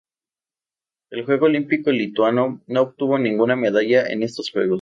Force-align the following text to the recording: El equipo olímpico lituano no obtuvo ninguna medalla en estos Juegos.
El 1.11 1.19
equipo 1.19 1.45
olímpico 1.45 1.91
lituano 1.91 2.59
no 2.65 2.81
obtuvo 2.81 3.19
ninguna 3.19 3.55
medalla 3.55 4.03
en 4.07 4.23
estos 4.23 4.49
Juegos. 4.49 4.79